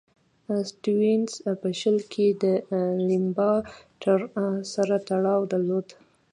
[0.69, 1.31] سټیونز
[1.61, 2.43] په شل کې د
[3.07, 3.51] لیمبا
[4.01, 4.41] ټبر
[4.73, 5.87] سره تړاو درلود.